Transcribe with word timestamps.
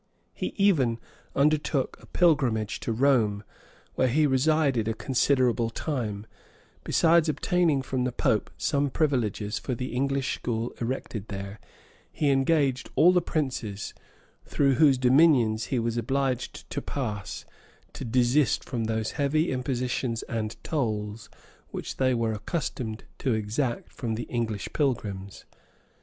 He 0.33 0.55
even 0.57 0.97
undertook 1.35 1.95
a 2.01 2.07
pilgrimage 2.07 2.79
to 2.79 2.91
Rome, 2.91 3.43
where 3.93 4.07
he 4.07 4.25
resided 4.25 4.87
a 4.87 4.95
considerable 4.95 5.69
time: 5.69 6.25
besides 6.83 7.29
obtaining 7.29 7.83
from 7.83 8.03
the 8.03 8.11
pope 8.11 8.49
some 8.57 8.89
privileges 8.89 9.59
for 9.59 9.75
the 9.75 9.93
English 9.93 10.33
school 10.33 10.73
erected 10.81 11.27
there, 11.27 11.59
he 12.11 12.31
engaged 12.31 12.89
all 12.95 13.11
the 13.11 13.21
princes, 13.21 13.93
through 14.43 14.73
whose 14.73 14.97
dominions 14.97 15.65
he 15.65 15.77
was 15.77 15.97
obliged 15.97 16.67
to 16.71 16.81
pass, 16.81 17.45
to 17.93 18.03
desist 18.03 18.63
from 18.63 18.85
those 18.85 19.11
heavy 19.11 19.51
impositions 19.51 20.23
and 20.23 20.55
tolls 20.63 21.29
which 21.69 21.97
they 21.97 22.15
were 22.15 22.33
accustomed 22.33 23.03
to 23.19 23.35
exact 23.35 23.91
from 23.93 24.15
the 24.15 24.23
English 24.33 24.67
pilgrims. 24.73 25.45